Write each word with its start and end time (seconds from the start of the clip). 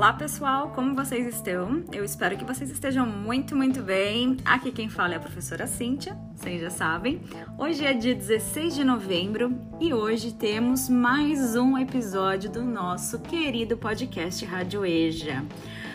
Olá 0.00 0.14
pessoal, 0.14 0.70
como 0.70 0.94
vocês 0.94 1.26
estão? 1.26 1.84
Eu 1.92 2.02
espero 2.02 2.34
que 2.34 2.42
vocês 2.42 2.70
estejam 2.70 3.06
muito, 3.06 3.54
muito 3.54 3.82
bem. 3.82 4.38
Aqui 4.46 4.72
quem 4.72 4.88
fala 4.88 5.12
é 5.12 5.18
a 5.18 5.20
professora 5.20 5.66
Cíntia, 5.66 6.16
vocês 6.34 6.58
já 6.58 6.70
sabem. 6.70 7.20
Hoje 7.58 7.84
é 7.84 7.92
dia 7.92 8.14
16 8.14 8.76
de 8.76 8.82
novembro 8.82 9.54
e 9.78 9.92
hoje 9.92 10.32
temos 10.32 10.88
mais 10.88 11.54
um 11.54 11.76
episódio 11.76 12.50
do 12.50 12.64
nosso 12.64 13.20
querido 13.20 13.76
podcast 13.76 14.42
Rádio 14.46 14.86
Eja. 14.86 15.44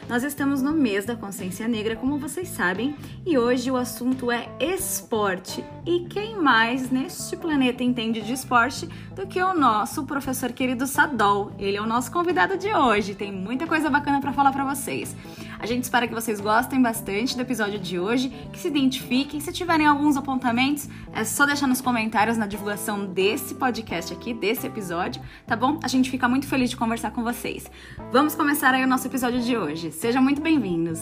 Nós 0.08 0.24
estamos 0.24 0.62
no 0.62 0.72
mês 0.72 1.04
da 1.04 1.16
consciência 1.16 1.68
negra, 1.68 1.96
como 1.96 2.20
vocês 2.20 2.48
sabem, 2.50 2.96
e 3.26 3.40
hoje 3.40 3.72
o 3.72 3.76
assunto 3.76 4.32
é 4.32 4.48
esporte. 4.60 5.66
E 5.84 6.02
quem 6.02 6.40
mais 6.40 6.92
neste 6.92 7.36
planeta 7.36 7.84
entende 7.84 8.22
de 8.22 8.34
esporte 8.34 8.88
do 9.16 9.26
que 9.26 9.42
o 9.42 9.56
nosso 9.56 10.06
professor 10.06 10.52
querido 10.52 10.86
Sadol? 10.86 11.52
Ele 11.58 11.78
é 11.78 11.82
o 11.82 11.88
nosso 11.88 12.12
convidado 12.12 12.56
de 12.56 12.72
hoje. 12.72 13.16
Tem 13.16 13.32
muita 13.32 13.66
coisa 13.66 13.90
bacana 13.90 14.22
para 14.22 14.32
falar 14.32 14.52
para 14.52 14.64
vocês. 14.64 15.16
A 15.58 15.66
gente 15.66 15.84
espera 15.84 16.08
que 16.08 16.14
vocês 16.14 16.40
gostem 16.40 16.80
bastante 16.80 17.36
do 17.36 17.42
episódio 17.42 17.80
de 17.80 17.98
hoje, 17.98 18.30
que 18.54 18.60
se 18.60 18.68
identifiquem. 18.68 19.40
Se 19.40 19.52
tiverem 19.52 19.88
alguns 19.88 20.18
apontamentos, 20.18 20.88
é 21.14 21.24
só 21.24 21.48
deixar 21.48 21.66
nos 21.66 21.82
comentários 21.82 22.38
na 22.38 22.46
divulgação 22.46 23.08
desse 23.08 23.56
podcast 23.56 24.14
aqui, 24.14 24.34
desse 24.36 24.68
episódio, 24.68 25.20
tá 25.48 25.56
bom? 25.56 25.80
A 25.82 25.88
gente 25.88 26.12
fica 26.12 26.30
muito 26.30 26.46
feliz 26.46 26.70
de 26.70 26.78
conversar 26.78 27.10
com 27.12 27.24
vocês. 27.24 27.72
Vamos 28.12 28.36
começar 28.36 28.74
aí 28.74 28.84
o 28.84 28.88
nosso 28.88 29.08
episódio 29.08 29.42
de 29.42 29.58
hoje. 29.58 29.95
Sejam 29.96 30.22
muito 30.22 30.42
bem-vindos. 30.42 31.00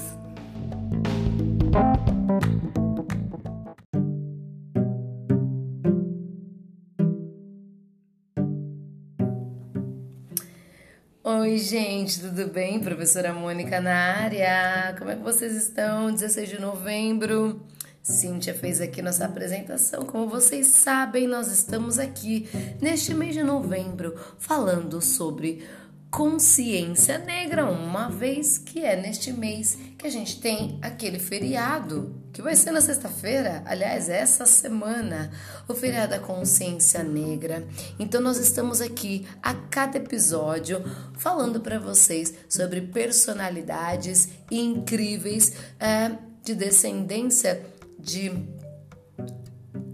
Oi, 11.24 11.58
gente, 11.58 12.22
tudo 12.22 12.48
bem? 12.48 12.80
Professora 12.80 13.34
Mônica 13.34 13.82
na 13.82 13.96
área. 13.96 14.96
Como 15.00 15.10
é 15.10 15.16
que 15.16 15.24
vocês 15.24 15.56
estão? 15.56 16.12
16 16.12 16.50
de 16.50 16.62
novembro. 16.62 17.66
Cíntia 18.04 18.54
fez 18.54 18.80
aqui 18.80 19.02
nossa 19.02 19.26
apresentação. 19.26 20.06
Como 20.06 20.30
vocês 20.30 20.68
sabem, 20.68 21.26
nós 21.26 21.48
estamos 21.52 21.98
aqui 21.98 22.48
neste 22.80 23.14
mês 23.14 23.34
de 23.34 23.42
novembro 23.42 24.14
falando 24.38 25.02
sobre 25.02 25.66
consciência 26.14 27.18
negra, 27.18 27.66
uma 27.66 28.08
vez 28.08 28.60
que 28.60 28.86
é 28.86 28.96
neste 28.96 29.34
mês 29.34 29.76
que 29.98 30.06
a 30.06 30.12
gente 30.12 30.40
tem 30.40 30.78
aquele 30.80 31.18
feriado, 31.18 32.14
que 32.32 32.40
vai 32.40 32.56
ser 32.56 32.70
na 32.70 32.82
sexta-feira, 32.82 33.64
aliás, 33.66 34.10
essa 34.10 34.46
semana, 34.46 35.32
o 35.68 35.74
feriado 35.74 36.12
da 36.12 36.20
consciência 36.20 37.02
negra. 37.02 37.68
Então 37.98 38.22
nós 38.22 38.38
estamos 38.38 38.80
aqui 38.80 39.26
a 39.42 39.56
cada 39.56 39.98
episódio 39.98 40.84
falando 41.18 41.60
para 41.60 41.80
vocês 41.80 42.32
sobre 42.48 42.82
personalidades 42.82 44.30
incríveis 44.52 45.54
é, 45.80 46.12
de 46.44 46.54
descendência 46.54 47.66
de 47.98 48.32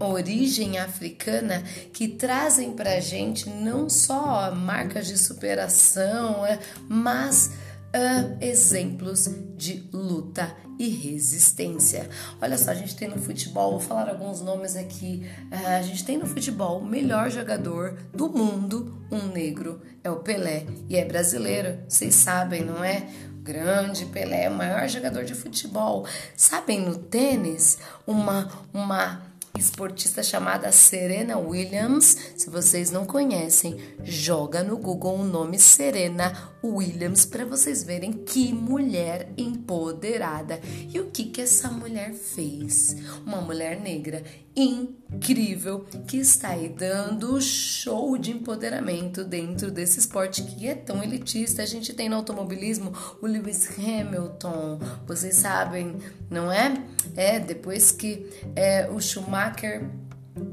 origem 0.00 0.78
africana 0.78 1.62
que 1.92 2.08
trazem 2.08 2.72
para 2.72 2.94
a 2.94 3.00
gente 3.00 3.48
não 3.48 3.88
só 3.88 4.54
marcas 4.54 5.06
de 5.06 5.18
superação, 5.18 6.44
é, 6.46 6.58
mas 6.88 7.52
uh, 7.94 8.36
exemplos 8.40 9.28
de 9.56 9.88
luta 9.92 10.54
e 10.78 10.88
resistência. 10.88 12.08
Olha 12.40 12.56
só, 12.56 12.70
a 12.70 12.74
gente 12.74 12.96
tem 12.96 13.08
no 13.08 13.18
futebol, 13.18 13.72
vou 13.72 13.80
falar 13.80 14.08
alguns 14.08 14.40
nomes 14.40 14.76
aqui. 14.76 15.26
Uh, 15.52 15.66
a 15.78 15.82
gente 15.82 16.04
tem 16.04 16.16
no 16.16 16.26
futebol 16.26 16.80
o 16.80 16.84
melhor 16.84 17.30
jogador 17.30 17.98
do 18.14 18.30
mundo, 18.30 19.04
um 19.10 19.26
negro, 19.26 19.82
é 20.02 20.10
o 20.10 20.16
Pelé, 20.16 20.64
e 20.88 20.96
é 20.96 21.04
brasileiro, 21.04 21.78
vocês 21.88 22.14
sabem, 22.14 22.64
não 22.64 22.82
é? 22.82 23.06
grande 23.42 24.04
Pelé, 24.06 24.48
o 24.48 24.54
maior 24.54 24.86
jogador 24.86 25.24
de 25.24 25.34
futebol. 25.34 26.06
Sabem 26.36 26.80
no 26.80 26.96
tênis, 26.96 27.78
uma 28.06 28.50
uma 28.72 29.29
esportista 29.58 30.22
chamada 30.22 30.72
Serena 30.72 31.38
Williams. 31.38 32.16
Se 32.36 32.48
vocês 32.48 32.90
não 32.90 33.04
conhecem, 33.04 33.76
joga 34.02 34.62
no 34.62 34.76
Google 34.76 35.20
o 35.20 35.24
nome 35.24 35.58
Serena 35.58 36.32
Williams 36.62 37.24
para 37.24 37.44
vocês 37.44 37.82
verem 37.82 38.12
que 38.12 38.52
mulher 38.52 39.32
empoderada. 39.36 40.60
E 40.92 41.00
o 41.00 41.10
que 41.10 41.24
que 41.24 41.40
essa 41.40 41.70
mulher 41.70 42.12
fez? 42.12 42.96
Uma 43.24 43.40
mulher 43.40 43.80
negra 43.80 44.22
incrível 44.54 45.86
que 46.06 46.18
está 46.18 46.50
aí 46.50 46.68
dando 46.68 47.40
show 47.40 48.18
de 48.18 48.32
empoderamento 48.32 49.24
dentro 49.24 49.70
desse 49.70 50.00
esporte 50.00 50.42
que 50.42 50.66
é 50.66 50.74
tão 50.74 51.02
elitista. 51.02 51.62
A 51.62 51.66
gente 51.66 51.92
tem 51.92 52.08
no 52.08 52.16
automobilismo 52.16 52.92
o 53.22 53.26
Lewis 53.26 53.68
Hamilton, 53.78 54.78
vocês 55.06 55.36
sabem, 55.36 55.96
não 56.28 56.50
é? 56.50 56.82
É, 57.16 57.38
depois 57.38 57.90
que 57.90 58.28
é, 58.54 58.88
o 58.90 59.00
Schumacher 59.00 59.88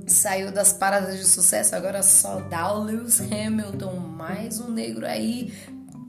saiu 0.05 0.51
das 0.51 0.73
paradas 0.73 1.17
de 1.17 1.25
sucesso, 1.25 1.75
agora 1.75 2.01
só 2.01 2.39
dá 2.41 2.73
o 2.73 2.83
Lewis 2.83 3.19
Hamilton, 3.19 3.97
mais 3.97 4.59
um 4.59 4.69
negro 4.71 5.05
aí 5.05 5.53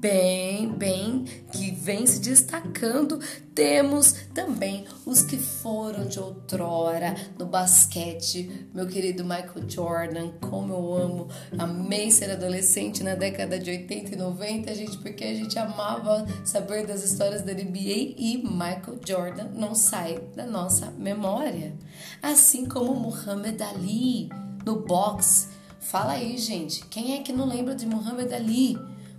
bem, 0.00 0.68
bem, 0.68 1.24
que 1.52 1.72
vem 1.72 2.06
se 2.06 2.20
destacando. 2.20 3.18
Temos 3.54 4.12
também 4.32 4.86
os 5.04 5.22
que 5.22 5.36
foram 5.36 6.06
de 6.06 6.20
outrora 6.20 7.16
no 7.36 7.46
basquete, 7.46 8.68
meu 8.72 8.86
querido 8.86 9.24
Michael 9.24 9.68
Jordan, 9.68 10.30
como 10.40 10.72
eu 10.72 10.94
amo, 10.94 11.28
amei 11.58 12.10
ser 12.10 12.30
adolescente 12.30 13.02
na 13.02 13.16
década 13.16 13.58
de 13.58 13.70
80 13.70 14.14
e 14.14 14.16
90, 14.16 14.74
gente, 14.74 14.98
porque 14.98 15.24
a 15.24 15.34
gente 15.34 15.58
amava 15.58 16.24
saber 16.44 16.86
das 16.86 17.02
histórias 17.02 17.42
da 17.42 17.52
NBA 17.52 18.14
e 18.16 18.42
Michael 18.44 19.00
Jordan 19.04 19.48
não 19.54 19.74
sai 19.74 20.20
da 20.36 20.46
nossa 20.46 20.92
memória. 20.92 21.74
Assim 22.22 22.66
como 22.66 22.94
Muhammad 22.94 23.60
Ali 23.60 24.28
no 24.64 24.80
boxe. 24.80 25.48
Fala 25.80 26.12
aí, 26.12 26.36
gente, 26.38 26.84
quem 26.86 27.16
é 27.16 27.22
que 27.22 27.32
não 27.32 27.46
lembra 27.46 27.74
de 27.74 27.86
Muhammad 27.86 28.32
Ali? 28.32 28.78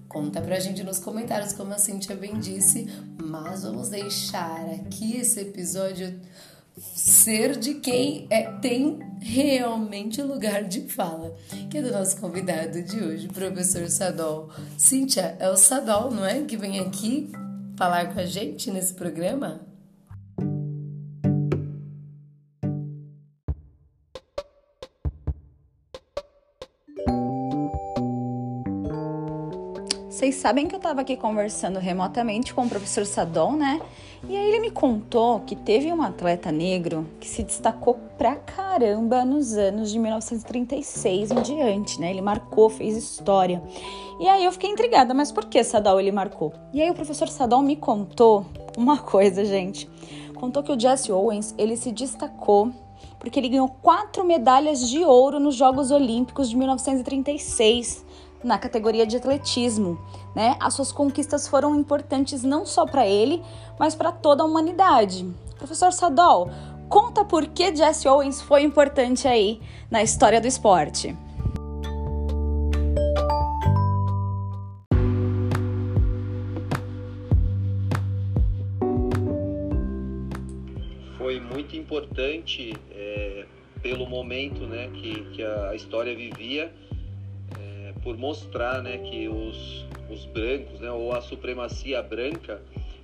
Conta 0.09 0.42
pra 0.42 0.59
gente 0.59 0.84
nos 0.84 0.97
comentários, 0.97 1.53
como 1.53 1.72
a 1.72 1.78
Cintia 1.78 2.16
bem 2.16 2.40
disse, 2.40 2.88
mas 3.24 3.62
vamos 3.62 3.90
deixar 3.90 4.66
aqui 4.72 5.16
esse 5.18 5.40
episódio 5.40 6.20
ser 6.96 7.56
de 7.56 7.75
quem 7.75 8.25
é, 8.31 8.44
tem 8.53 9.00
realmente 9.22 10.20
lugar 10.24 10.64
de 10.64 10.81
fala, 10.81 11.36
que 11.70 11.78
é 11.78 11.81
do 11.84 11.92
nosso 11.92 12.18
convidado 12.18 12.81
de 12.81 13.00
hoje, 13.00 13.28
professor 13.28 13.88
Sadol. 13.88 14.50
Cíntia, 14.75 15.38
é 15.40 15.47
o 15.47 15.56
Sadol, 15.56 16.09
não 16.09 16.26
é? 16.26 16.41
Que 16.41 16.58
vem 16.58 16.80
aqui 16.80 17.31
falar 17.78 18.12
com 18.12 18.20
a 18.20 18.26
gente 18.26 18.72
nesse 18.72 18.96
programa? 18.96 19.69
Vocês 30.29 30.44
sabem 30.44 30.67
que 30.67 30.75
eu 30.75 30.78
estava 30.78 31.01
aqui 31.01 31.17
conversando 31.17 31.79
remotamente 31.79 32.53
com 32.53 32.63
o 32.63 32.69
professor 32.69 33.03
Sadon, 33.03 33.53
né? 33.53 33.81
E 34.29 34.38
aí 34.38 34.47
ele 34.47 34.59
me 34.59 34.69
contou 34.69 35.40
que 35.40 35.56
teve 35.56 35.91
um 35.91 36.03
atleta 36.03 36.51
negro 36.51 37.09
que 37.19 37.28
se 37.28 37.41
destacou 37.41 37.95
pra 38.16 38.35
caramba 38.35 39.25
nos 39.25 39.57
anos 39.57 39.91
de 39.91 39.97
1936 39.97 41.31
em 41.31 41.41
diante, 41.41 42.00
né? 42.00 42.12
Ele 42.12 42.22
marcou, 42.22 42.69
fez 42.69 42.95
história. 42.95 43.59
E 44.19 44.28
aí 44.28 44.45
eu 44.45 44.51
fiquei 44.51 44.69
intrigada, 44.69 45.16
mas 45.16 45.31
por 45.31 45.45
que 45.45 45.63
Sadal 45.63 46.00
ele 46.00 46.12
marcou? 46.12 46.53
E 46.72 46.79
aí 46.79 46.91
o 46.91 46.94
professor 46.94 47.28
Sadal 47.28 47.63
me 47.63 47.75
contou 47.75 48.46
uma 48.78 49.00
coisa, 49.01 49.44
gente. 49.44 49.90
Contou 50.35 50.61
que 50.61 50.72
o 50.72 50.79
Jesse 50.79 51.11
Owens, 51.11 51.56
ele 51.57 51.75
se 51.75 51.91
destacou 51.91 52.72
porque 53.17 53.40
ele 53.40 53.50
ganhou 53.50 53.67
quatro 53.81 54.23
medalhas 54.23 54.88
de 54.88 55.03
ouro 55.03 55.40
nos 55.40 55.56
Jogos 55.56 55.90
Olímpicos 55.90 56.50
de 56.50 56.56
1936 56.56 58.06
na 58.44 58.58
categoria 58.58 59.06
de 59.06 59.18
atletismo. 59.18 60.00
Né? 60.36 60.56
As 60.59 60.74
suas 60.74 60.91
conquistas 60.91 61.47
foram 61.47 61.76
importantes 61.76 62.44
não 62.44 62.66
só 62.66 62.86
para 62.86 63.06
ele, 63.06 63.41
mas 63.78 63.96
para 63.96 64.12
toda 64.12 64.44
a 64.44 64.46
humanidade. 64.46 65.28
Professor 65.58 65.91
Sadol, 65.91 66.50
conta 66.88 67.26
por 67.26 67.46
que 67.47 67.76
Jesse 67.76 68.08
Owens 68.08 68.41
foi 68.41 68.64
importante 68.64 69.28
aí 69.28 69.59
na 69.91 70.02
história 70.02 70.40
do 70.40 70.47
esporte. 70.47 71.16
Foi 81.18 81.40
muito 81.42 81.76
importante 81.76 82.74
é, 82.92 83.46
pelo 83.82 84.08
momento 84.08 84.66
né, 84.66 84.90
que, 84.94 85.26
que 85.32 85.44
a 85.44 85.76
história 85.76 86.16
vivia 86.16 86.74
por 88.09 88.17
mostrar 88.17 88.82
né, 88.82 88.97
que 88.97 89.29
os, 89.29 89.85
os 90.09 90.26
brancos, 90.26 90.79
né, 90.79 90.90
ou 90.90 91.14
a 91.14 91.22
supremacia 91.22 92.02
branca, 92.02 92.59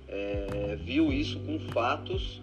é, 0.08 0.76
viu 0.82 1.12
isso 1.12 1.38
com 1.46 1.60
fatos 1.70 2.42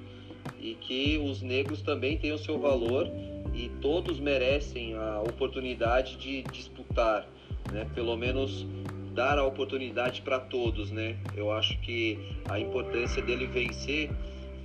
e 0.61 0.73
que 0.75 1.17
os 1.17 1.41
negros 1.41 1.81
também 1.81 2.17
têm 2.17 2.31
o 2.31 2.37
seu 2.37 2.57
valor 2.57 3.05
e 3.53 3.69
todos 3.81 4.17
merecem 4.17 4.95
a 4.95 5.19
oportunidade 5.19 6.15
de 6.15 6.43
disputar, 6.43 7.27
né, 7.69 7.85
pelo 7.93 8.15
menos 8.15 8.65
dar 9.13 9.37
a 9.37 9.45
oportunidade 9.45 10.21
para 10.21 10.39
todos, 10.39 10.89
né? 10.89 11.17
Eu 11.35 11.51
acho 11.51 11.77
que 11.81 12.17
a 12.49 12.61
importância 12.61 13.21
dele 13.21 13.45
vencer 13.45 14.09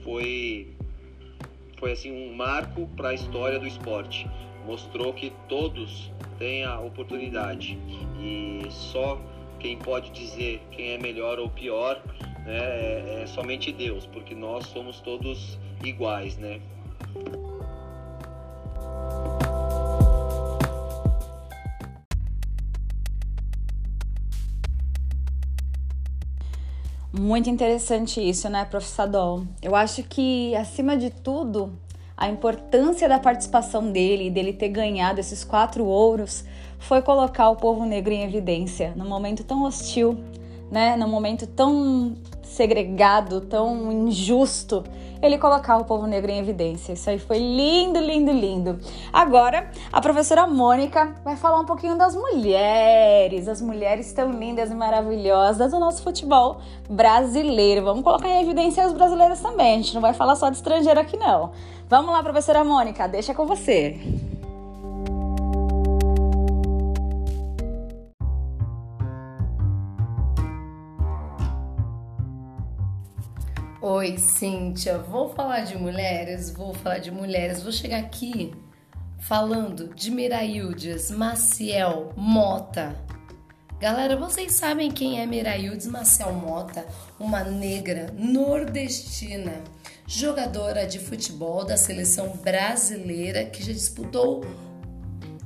foi 0.05 0.69
foi 1.79 1.93
assim 1.93 2.13
um 2.13 2.33
marco 2.33 2.89
para 2.97 3.09
a 3.09 3.15
história 3.15 3.59
do 3.59 3.67
esporte. 3.67 4.25
Mostrou 4.69 5.15
que 5.15 5.33
todos 5.49 6.13
têm 6.39 6.63
a 6.63 6.79
oportunidade 6.79 7.79
e 8.21 8.67
só 8.69 9.19
quem 9.59 9.79
pode 9.79 10.11
dizer 10.11 10.61
quem 10.71 10.91
é 10.91 10.99
melhor 10.99 11.39
ou 11.39 11.49
pior 11.49 12.03
né, 12.45 12.59
é, 12.59 13.23
é 13.23 13.27
somente 13.27 13.73
Deus, 13.73 14.05
porque 14.05 14.35
nós 14.35 14.67
somos 14.67 15.01
todos 15.01 15.59
iguais, 15.83 16.37
né? 16.37 16.61
Muito 27.19 27.49
interessante 27.49 28.21
isso, 28.21 28.51
né, 28.51 28.67
professor? 28.67 29.47
Eu 29.63 29.75
acho 29.75 30.03
que, 30.03 30.55
acima 30.55 30.95
de 30.95 31.09
tudo, 31.09 31.73
a 32.19 32.29
importância 32.29 33.09
da 33.09 33.21
participação 33.21 33.93
dele, 33.93 34.29
dele 34.29 34.53
ter 34.53 34.71
ganhado 34.71 35.21
esses 35.21 35.45
quatro 35.45 35.85
ouros, 35.85 36.45
foi 36.77 37.01
colocar 37.01 37.49
o 37.49 37.55
povo 37.55 37.85
negro 37.85 38.13
em 38.13 38.25
evidência. 38.25 38.93
Num 38.97 39.09
momento 39.09 39.45
tão 39.45 39.63
hostil, 39.63 40.19
né, 40.69 40.97
num 40.97 41.09
momento 41.09 41.47
tão 41.47 42.17
segregado, 42.43 43.41
tão 43.43 43.93
injusto, 43.93 44.83
ele 45.21 45.39
colocar 45.39 45.77
o 45.77 45.85
povo 45.85 46.07
negro 46.07 46.31
em 46.31 46.39
evidência. 46.39 46.93
Isso 46.93 47.09
aí 47.11 47.19
foi 47.19 47.39
lindo, 47.39 47.99
lindo, 47.99 48.31
lindo. 48.31 48.79
Agora, 49.13 49.71
a 49.93 50.01
professora 50.01 50.47
Mônica 50.47 51.15
vai 51.25 51.37
falar 51.37 51.61
um 51.61 51.65
pouquinho 51.65 51.97
das 51.97 52.15
mulheres, 52.15 53.49
as 53.49 53.61
mulheres 53.61 54.13
tão 54.13 54.31
lindas 54.31 54.71
e 54.71 54.75
maravilhosas 54.75 55.73
do 55.73 55.79
nosso 55.79 56.03
futebol 56.03 56.61
brasileiro. 56.89 57.85
Vamos 57.85 58.05
colocar 58.05 58.29
em 58.29 58.43
evidência 58.43 58.85
as 58.85 58.93
brasileiras 58.93 59.41
também. 59.41 59.75
A 59.75 59.77
gente 59.77 59.95
não 59.95 60.01
vai 60.01 60.15
falar 60.15 60.37
só 60.37 60.49
de 60.49 60.57
estrangeiro 60.57 61.01
aqui 61.01 61.17
não. 61.17 61.51
Vamos 61.89 62.13
lá, 62.13 62.23
professora 62.23 62.63
Mônica, 62.63 63.09
deixa 63.09 63.35
com 63.35 63.47
você. 63.47 63.99
Oi, 73.91 74.19
Cíntia. 74.19 74.99
Vou 74.99 75.31
falar 75.31 75.61
de 75.61 75.75
mulheres, 75.79 76.51
vou 76.51 76.75
falar 76.75 76.99
de 76.99 77.11
mulheres. 77.11 77.63
Vou 77.63 77.73
chegar 77.73 78.01
aqui 78.01 78.53
falando 79.19 79.95
de 79.95 80.11
Miraildes 80.11 81.11
Maciel 81.11 82.13
Mota. 82.15 82.95
Galera, 83.81 84.15
vocês 84.15 84.53
sabem 84.53 84.91
quem 84.91 85.23
é 85.23 85.25
Miraildes 85.25 85.87
Maciel 85.87 86.35
Mota? 86.35 86.85
Uma 87.19 87.43
negra 87.43 88.13
nordestina, 88.15 89.65
jogadora 90.07 90.87
de 90.87 90.99
futebol 90.99 91.65
da 91.65 91.79
seleção 91.79 92.37
brasileira 92.45 93.47
que 93.47 93.63
já 93.63 93.73
disputou 93.73 94.45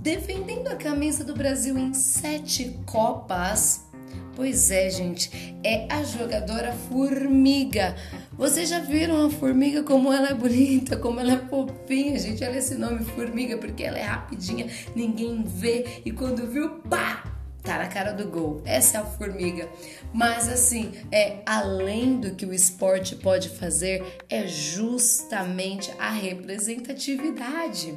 defendendo 0.01 0.67
a 0.67 0.75
camisa 0.75 1.23
do 1.23 1.33
Brasil 1.33 1.79
em 1.79 1.95
sete 1.95 2.77
Copas 2.87 3.92
Pois 4.35 4.71
é, 4.71 4.89
gente, 4.89 5.31
é 5.63 5.87
a 5.93 6.03
jogadora 6.05 6.73
Formiga. 6.73 7.95
Vocês 8.33 8.71
já 8.71 8.79
viram 8.79 9.27
a 9.27 9.31
Formiga 9.31 9.83
como 9.83 10.11
ela 10.11 10.31
é 10.31 10.35
bonita, 10.35 10.97
como 10.97 11.21
ela 11.21 11.35
é 11.35 11.39
fofinha, 11.39 12.19
gente? 12.19 12.43
Olha 12.43 12.57
esse 12.57 12.77
nome 12.77 13.05
Formiga, 13.05 13.59
porque 13.59 13.83
ela 13.85 13.99
é 13.99 14.03
rapidinha, 14.03 14.69
ninguém 14.97 15.43
vê 15.45 16.01
e 16.05 16.11
quando 16.11 16.47
viu, 16.47 16.71
pá! 16.89 17.25
Tá 17.63 17.79
na 17.79 17.87
cara 17.87 18.11
do 18.13 18.27
gol. 18.27 18.61
Essa 18.65 18.99
é 18.99 19.01
a 19.01 19.05
formiga. 19.05 19.69
Mas 20.13 20.49
assim, 20.49 20.93
é 21.13 21.43
além 21.47 22.19
do 22.19 22.35
que 22.35 22.45
o 22.45 22.53
esporte 22.53 23.15
pode 23.15 23.51
fazer, 23.51 24.19
é 24.29 24.49
justamente 24.49 25.93
a 25.97 26.11
representatividade. 26.11 27.95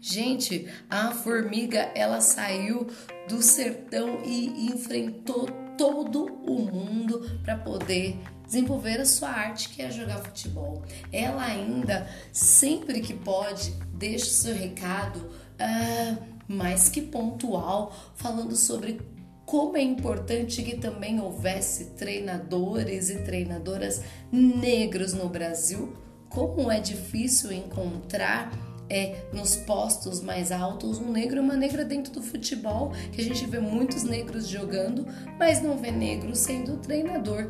Gente, 0.00 0.68
a 0.88 1.10
formiga 1.12 1.90
ela 1.94 2.20
saiu 2.20 2.86
do 3.28 3.42
sertão 3.42 4.20
e 4.24 4.66
enfrentou 4.72 5.48
todo 5.76 6.24
o 6.24 6.60
mundo 6.60 7.40
para 7.42 7.56
poder 7.56 8.18
desenvolver 8.44 9.00
a 9.00 9.04
sua 9.04 9.28
arte, 9.28 9.68
que 9.68 9.82
é 9.82 9.90
jogar 9.90 10.18
futebol. 10.18 10.82
Ela 11.12 11.44
ainda, 11.44 12.08
sempre 12.32 13.00
que 13.00 13.12
pode, 13.12 13.72
deixa 13.92 14.26
o 14.26 14.28
seu 14.28 14.54
recado 14.54 15.18
uh, 15.18 16.36
mais 16.48 16.88
que 16.88 17.00
pontual, 17.00 17.94
falando 18.14 18.54
sobre 18.54 19.00
como 19.44 19.76
é 19.76 19.82
importante 19.82 20.62
que 20.62 20.76
também 20.76 21.20
houvesse 21.20 21.96
treinadores 21.96 23.10
e 23.10 23.22
treinadoras 23.22 24.02
negros 24.32 25.12
no 25.12 25.28
Brasil, 25.28 25.96
como 26.28 26.70
é 26.70 26.80
difícil 26.80 27.52
encontrar 27.52 28.50
é 28.88 29.24
nos 29.32 29.56
postos 29.56 30.20
mais 30.20 30.52
altos, 30.52 30.98
um 30.98 31.10
negro 31.10 31.36
e 31.36 31.40
uma 31.40 31.56
negra 31.56 31.84
dentro 31.84 32.12
do 32.12 32.22
futebol, 32.22 32.92
que 33.12 33.20
a 33.20 33.24
gente 33.24 33.44
vê 33.46 33.58
muitos 33.58 34.04
negros 34.04 34.46
jogando, 34.46 35.06
mas 35.38 35.62
não 35.62 35.76
vê 35.76 35.90
negro 35.90 36.34
sendo 36.34 36.76
treinador. 36.78 37.48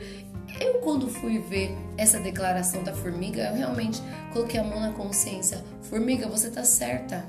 Eu, 0.61 0.75
quando 0.81 1.09
fui 1.09 1.39
ver 1.39 1.77
essa 1.99 2.19
declaração 2.19 2.83
da 2.83 2.93
Formiga, 2.93 3.43
eu 3.43 3.57
realmente 3.57 4.01
coloquei 4.33 4.59
a 4.59 4.65
mão 4.65 4.81
na 4.81 4.93
consciência. 4.93 5.63
Formiga, 5.83 6.29
você 6.29 6.51
tá 6.51 6.65
certa. 6.65 7.27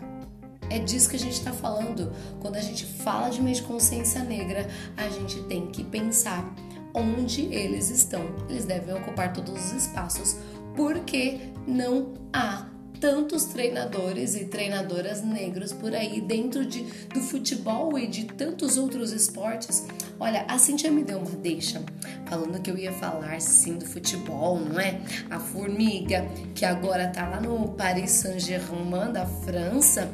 É 0.69 0.79
disso 0.79 1.09
que 1.09 1.15
a 1.15 1.19
gente 1.19 1.33
está 1.33 1.51
falando. 1.51 2.13
Quando 2.39 2.55
a 2.55 2.61
gente 2.61 2.85
fala 2.85 3.29
de 3.29 3.41
mês 3.41 3.57
de 3.57 3.63
consciência 3.63 4.23
negra, 4.23 4.67
a 4.95 5.09
gente 5.09 5.41
tem 5.43 5.67
que 5.67 5.83
pensar 5.83 6.53
onde 6.93 7.53
eles 7.53 7.89
estão. 7.89 8.23
Eles 8.49 8.65
devem 8.65 8.95
ocupar 8.95 9.33
todos 9.33 9.53
os 9.53 9.71
espaços, 9.73 10.37
porque 10.75 11.39
não 11.65 12.13
há 12.33 12.65
tantos 12.99 13.45
treinadores 13.45 14.35
e 14.35 14.45
treinadoras 14.45 15.23
negros 15.23 15.73
por 15.73 15.95
aí 15.95 16.21
dentro 16.21 16.65
de, 16.65 16.83
do 17.13 17.21
futebol 17.21 17.97
e 17.97 18.07
de 18.07 18.25
tantos 18.25 18.77
outros 18.77 19.11
esportes. 19.11 19.85
Olha, 20.19 20.45
a 20.47 20.57
Cintia 20.57 20.91
me 20.91 21.03
deu 21.03 21.19
uma 21.19 21.29
deixa 21.31 21.81
falando 22.25 22.61
que 22.61 22.69
eu 22.69 22.77
ia 22.77 22.91
falar 22.91 23.39
sim 23.39 23.77
do 23.77 23.85
futebol, 23.85 24.59
não 24.59 24.79
é? 24.79 24.99
A 25.29 25.39
Formiga, 25.39 26.27
que 26.53 26.65
agora 26.65 27.07
tá 27.07 27.27
lá 27.27 27.39
no 27.39 27.69
Paris 27.69 28.11
Saint-Germain 28.11 29.11
da 29.11 29.25
França 29.25 30.11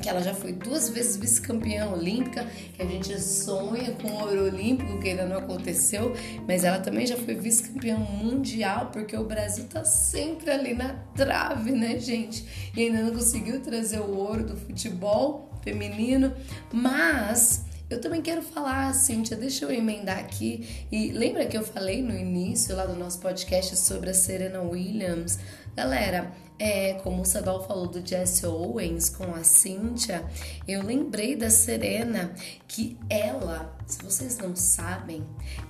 que 0.00 0.08
ela 0.08 0.22
já 0.22 0.34
foi 0.34 0.52
duas 0.52 0.88
vezes 0.88 1.16
vice-campeã 1.16 1.86
olímpica, 1.88 2.46
que 2.74 2.82
a 2.82 2.86
gente 2.86 3.20
sonha 3.20 3.92
com 3.92 4.10
ouro 4.12 4.44
olímpico, 4.44 4.98
que 4.98 5.08
ainda 5.08 5.26
não 5.26 5.38
aconteceu, 5.38 6.14
mas 6.46 6.64
ela 6.64 6.78
também 6.78 7.06
já 7.06 7.16
foi 7.16 7.34
vice-campeã 7.34 7.96
mundial, 7.96 8.90
porque 8.92 9.16
o 9.16 9.24
Brasil 9.24 9.64
tá 9.64 9.84
sempre 9.84 10.50
ali 10.50 10.74
na 10.74 10.94
trave, 11.14 11.72
né, 11.72 11.98
gente? 11.98 12.44
E 12.76 12.82
ainda 12.82 13.02
não 13.02 13.12
conseguiu 13.12 13.60
trazer 13.60 14.00
o 14.00 14.16
ouro 14.16 14.44
do 14.44 14.56
futebol 14.56 15.50
feminino, 15.62 16.32
mas 16.72 17.64
eu 17.90 18.00
também 18.00 18.20
quero 18.20 18.42
falar, 18.42 18.92
Cíntia, 18.92 19.34
deixa 19.34 19.64
eu 19.64 19.72
emendar 19.72 20.18
aqui. 20.18 20.86
E 20.92 21.10
lembra 21.10 21.46
que 21.46 21.56
eu 21.56 21.64
falei 21.64 22.02
no 22.02 22.14
início 22.14 22.76
lá 22.76 22.84
do 22.84 22.94
nosso 22.94 23.18
podcast 23.18 23.76
sobre 23.76 24.10
a 24.10 24.14
Serena 24.14 24.60
Williams? 24.60 25.38
Galera, 25.74 26.30
é, 26.58 26.94
como 26.94 27.22
o 27.22 27.24
Sadol 27.24 27.62
falou 27.64 27.86
do 27.86 28.06
Jesse 28.06 28.44
Owens 28.44 29.08
com 29.08 29.32
a 29.34 29.44
Cynthia, 29.44 30.24
eu 30.66 30.82
lembrei 30.82 31.36
da 31.36 31.50
Serena 31.50 32.34
que 32.66 32.98
ela, 33.08 33.76
se 33.86 34.02
vocês 34.02 34.38
não 34.38 34.56
sabem, 34.56 35.24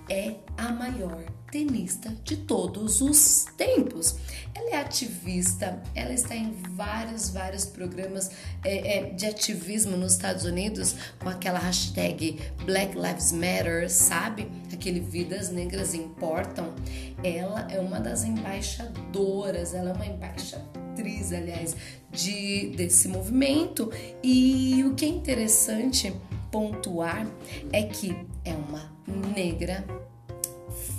é 0.09 0.37
a 0.57 0.71
maior 0.73 1.23
tenista 1.51 2.15
de 2.25 2.37
todos 2.37 3.01
os 3.01 3.47
tempos. 3.57 4.17
Ela 4.55 4.71
é 4.71 4.77
ativista, 4.81 5.81
ela 5.95 6.13
está 6.13 6.35
em 6.35 6.53
vários, 6.71 7.31
vários 7.31 7.65
programas 7.65 8.31
é, 8.65 8.99
é, 8.99 9.11
de 9.11 9.27
ativismo 9.27 9.97
nos 9.97 10.13
Estados 10.13 10.45
Unidos 10.45 10.95
com 11.19 11.29
aquela 11.29 11.59
hashtag 11.59 12.39
Black 12.65 12.95
Lives 12.97 13.33
Matter, 13.33 13.91
sabe? 13.91 14.51
Aquele 14.73 15.01
Vidas 15.01 15.51
Negras 15.51 15.95
Importam. 15.95 16.75
Ela 17.23 17.67
é 17.71 17.79
uma 17.81 18.01
das 18.01 18.25
embaixadoras, 18.25 19.75
ela 19.75 19.91
é 19.91 19.93
uma 19.93 20.07
embaixatriz, 20.99 21.33
aliás, 21.33 21.77
de, 22.11 22.73
desse 22.77 23.09
movimento. 23.09 23.91
E 24.23 24.85
o 24.85 24.95
que 24.95 25.05
é 25.05 25.09
interessante 25.09 26.13
pontuar 26.51 27.27
é 27.73 27.83
que 27.83 28.17
é 28.45 28.53
uma 28.53 28.93
negra 29.35 29.85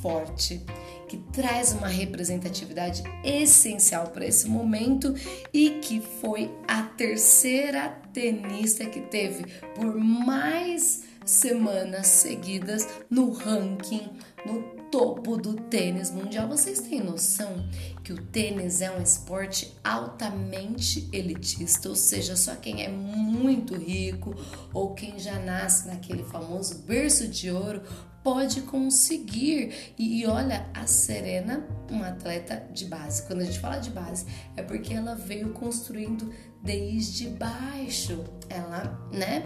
forte, 0.02 0.64
que 1.08 1.18
traz 1.34 1.74
uma 1.74 1.88
representatividade 1.88 3.04
essencial 3.24 4.08
para 4.08 4.26
esse 4.26 4.48
momento 4.48 5.14
e 5.54 5.80
que 5.82 6.02
foi 6.22 6.52
a 6.68 6.84
terceira 6.84 7.90
tenista 8.14 8.86
que 8.86 9.02
teve 9.02 9.44
por 9.76 9.96
mais 9.96 11.04
semanas 11.26 12.08
seguidas 12.08 12.88
no 13.10 13.32
ranking, 13.32 14.10
no 14.46 14.79
topo 14.92 15.38
do 15.38 15.54
tênis 15.54 16.12
mundial. 16.12 16.48
Vocês 16.48 16.80
têm 16.80 17.02
noção 17.02 17.68
que 18.04 18.12
o 18.12 18.22
tênis 18.22 18.82
é 18.82 18.92
um 18.92 19.02
esporte 19.02 19.76
altamente 19.84 21.10
elitista, 21.14 21.90
ou 21.90 21.96
seja, 21.96 22.36
só 22.36 22.56
quem 22.56 22.84
é 22.84 22.90
muito 22.90 23.76
rico 23.76 24.36
ou 24.74 24.94
quem 24.94 25.20
já 25.20 25.40
nasce 25.40 25.88
naquele 25.88 26.24
famoso 26.24 26.80
berço 26.80 27.28
de 27.28 27.52
ouro 27.52 27.82
pode 28.24 28.62
conseguir. 28.62 29.94
E, 29.98 30.22
e, 30.22 30.28
olha, 30.28 30.68
a 30.74 30.86
Serena, 30.86 31.66
uma 31.90 32.10
atleta 32.10 32.68
de 32.74 32.86
base. 32.86 33.24
Quando 33.24 33.42
a 33.42 33.46
gente 33.46 33.60
fala 33.60 33.78
de 33.78 33.90
base, 33.90 34.26
é 34.56 34.62
porque 34.62 34.94
ela 34.94 35.16
veio 35.16 35.50
construindo 35.50 36.32
desde 36.62 37.30
baixo. 37.30 38.24
Ela, 38.50 39.10
né? 39.12 39.46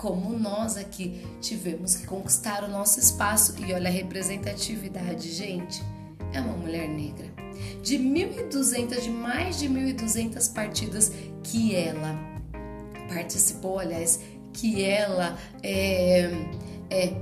Como 0.00 0.30
nós 0.38 0.78
aqui 0.78 1.20
tivemos 1.42 1.94
que 1.94 2.06
conquistar 2.06 2.64
o 2.64 2.68
nosso 2.68 2.98
espaço. 2.98 3.54
E 3.62 3.74
olha 3.74 3.90
a 3.90 3.92
representatividade, 3.92 5.30
gente. 5.30 5.82
É 6.32 6.40
uma 6.40 6.56
mulher 6.56 6.88
negra. 6.88 7.26
De 7.82 7.98
1.200, 7.98 9.02
de 9.02 9.10
mais 9.10 9.58
de 9.58 9.68
1.200 9.68 10.54
partidas 10.54 11.12
que 11.42 11.76
ela 11.76 12.18
participou, 13.12 13.78
aliás, 13.78 14.20
que 14.54 14.82
ela 14.82 15.36
é, 15.62 16.30
é 16.88 17.12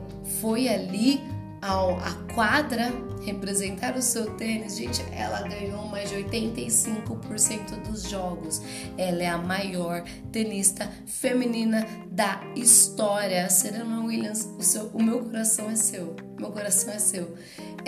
foi 0.41 0.69
ali 0.69 1.21
ao, 1.61 1.99
a 1.99 2.13
quadra 2.35 2.93
representar 3.25 3.97
o 3.97 4.03
seu 4.03 4.31
tênis, 4.37 4.77
gente, 4.77 5.03
ela 5.13 5.43
ganhou 5.43 5.87
mais 5.87 6.11
de 6.11 6.17
85% 6.17 7.83
dos 7.87 8.09
jogos. 8.09 8.63
Ela 8.97 9.23
é 9.23 9.29
a 9.29 9.39
maior 9.39 10.03
tenista 10.33 10.91
feminina 11.07 11.87
da 12.11 12.41
história. 12.57 13.49
Serena 13.51 14.01
Williams, 14.01 14.49
o, 14.59 14.63
seu, 14.63 14.87
o 14.95 15.03
meu 15.03 15.25
coração 15.25 15.71
é 15.71 15.77
seu. 15.77 16.17
Meu 16.39 16.51
coração 16.51 16.93
é 16.95 16.99
seu. 16.99 17.35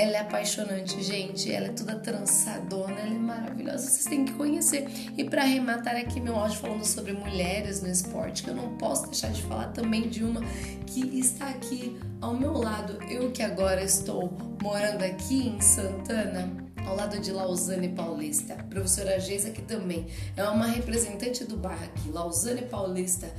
Ela 0.00 0.16
é 0.16 0.20
apaixonante, 0.20 1.02
gente. 1.02 1.52
Ela 1.52 1.66
é 1.66 1.72
toda 1.72 1.94
trançadona, 1.94 2.98
ela 3.00 3.14
é 3.14 3.18
maravilhosa. 3.18 3.86
Vocês 3.86 4.06
têm 4.06 4.24
que 4.24 4.32
conhecer. 4.32 4.88
E 5.14 5.24
para 5.24 5.42
arrematar 5.42 5.94
aqui 5.94 6.18
meu 6.18 6.36
áudio 6.36 6.56
falando 6.56 6.86
sobre 6.86 7.12
mulheres 7.12 7.82
no 7.82 7.88
esporte, 7.90 8.42
que 8.42 8.48
eu 8.48 8.54
não 8.54 8.78
posso 8.78 9.08
deixar 9.08 9.30
de 9.30 9.42
falar 9.42 9.66
também 9.72 10.08
de 10.08 10.24
uma 10.24 10.40
que 10.86 11.02
está 11.18 11.50
aqui 11.50 12.00
ao 12.18 12.32
meu 12.32 12.54
lado. 12.54 12.96
Eu 13.10 13.30
que 13.30 13.42
agora 13.42 13.84
estou 13.84 14.32
morando 14.62 15.02
aqui 15.02 15.48
em 15.48 15.60
Santana, 15.60 16.50
ao 16.86 16.96
lado 16.96 17.20
de 17.20 17.30
Lausanne 17.30 17.90
Paulista. 17.90 18.54
A 18.54 18.62
professora 18.62 19.20
Geisa, 19.20 19.50
que 19.50 19.60
também 19.60 20.06
é 20.34 20.44
uma 20.44 20.66
representante 20.66 21.44
do 21.44 21.58
bar 21.58 21.78
aqui, 21.84 22.08
Lausanne 22.10 22.62
Paulista, 22.62 23.30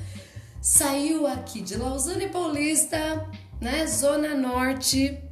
saiu 0.61 1.25
aqui 1.25 1.59
de 1.59 1.75
Lausanne 1.75 2.29
Paulista, 2.29 3.27
né, 3.59 3.87
Zona 3.87 4.35
Norte, 4.35 5.30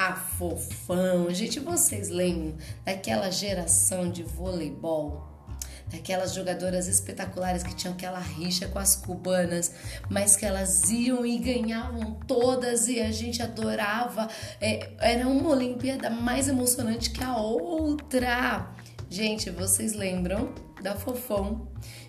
a 0.00 0.14
Fofão. 0.14 1.28
Gente, 1.30 1.60
vocês 1.60 2.08
lembram 2.08 2.56
daquela 2.86 3.30
geração 3.30 4.10
de 4.10 4.22
voleibol? 4.22 5.28
daquelas 5.88 6.32
jogadoras 6.34 6.86
espetaculares 6.86 7.64
que 7.64 7.74
tinham 7.74 7.94
aquela 7.94 8.20
rixa 8.20 8.68
com 8.68 8.78
as 8.78 8.94
cubanas, 8.94 9.72
mas 10.08 10.36
que 10.36 10.46
elas 10.46 10.88
iam 10.88 11.26
e 11.26 11.36
ganhavam 11.36 12.14
todas 12.28 12.86
e 12.86 13.00
a 13.00 13.10
gente 13.10 13.42
adorava. 13.42 14.28
É, 14.60 14.88
era 15.00 15.26
uma 15.26 15.50
Olimpíada 15.50 16.08
mais 16.08 16.46
emocionante 16.46 17.10
que 17.10 17.24
a 17.24 17.36
outra. 17.36 18.72
Gente, 19.08 19.50
vocês 19.50 19.92
lembram 19.92 20.54
da 20.80 20.94
Fofão? 20.94 21.66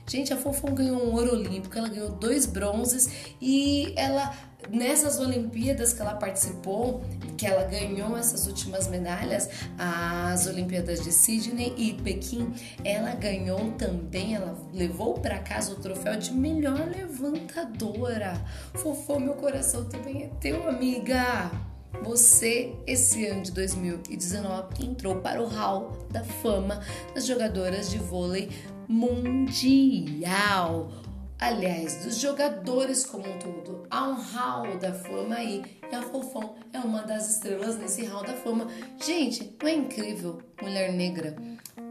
Gente, 0.08 0.34
a 0.34 0.38
Fofão 0.38 0.74
ganhou 0.74 1.02
um 1.02 1.14
ouro 1.14 1.34
olímpico, 1.34 1.78
ela 1.78 1.88
ganhou 1.88 2.10
dois 2.10 2.46
bronzes 2.46 3.34
e 3.42 3.94
ela 3.96 4.34
nessas 4.70 5.20
Olimpíadas 5.20 5.94
que 5.94 6.02
ela 6.02 6.16
participou, 6.16 7.02
que 7.38 7.46
ela 7.46 7.64
ganhou 7.64 8.18
essas 8.18 8.48
últimas 8.48 8.88
medalhas, 8.88 9.50
as 9.78 10.46
Olimpíadas 10.48 11.04
de 11.04 11.12
Sydney 11.12 11.74
e 11.78 11.94
Pequim, 11.94 12.54
ela 12.84 13.16
ganhou 13.16 13.72
também, 13.72 14.36
ela 14.36 14.58
levou 14.74 15.16
para 15.16 15.40
casa 15.40 15.74
o 15.74 15.76
troféu 15.76 16.18
de 16.18 16.32
melhor 16.34 16.88
levantadora. 16.88 18.34
Fofou, 18.76 19.20
meu 19.20 19.34
coração 19.34 19.86
também 19.86 20.24
é 20.24 20.28
teu, 20.40 20.68
amiga. 20.68 21.52
Você, 22.04 22.74
esse 22.88 23.26
ano 23.28 23.44
de 23.44 23.52
2019, 23.52 24.86
entrou 24.86 25.18
para 25.18 25.42
o 25.42 25.46
Hall 25.46 26.08
da 26.10 26.24
Fama 26.24 26.80
das 27.14 27.28
jogadoras 27.28 27.90
de 27.90 27.98
vôlei 27.98 28.50
mundial 28.88 30.92
aliás, 31.42 32.06
dos 32.06 32.20
jogadores 32.20 33.04
como 33.04 33.28
um 33.28 33.40
todo. 33.40 33.88
Há 33.90 34.08
um 34.08 34.14
hall 34.14 34.78
da 34.78 34.94
fama 34.94 35.36
aí 35.36 35.64
e 35.92 35.96
a 35.96 36.04
Fofão 36.04 36.56
é 36.72 36.78
uma 36.78 37.02
das 37.02 37.32
estrelas 37.32 37.78
nesse 37.78 38.06
hall 38.06 38.24
da 38.24 38.34
fama. 38.34 38.68
Gente, 39.04 39.58
não 39.60 39.68
é 39.68 39.74
incrível? 39.74 40.40
Mulher 40.62 40.94
negra 40.94 41.36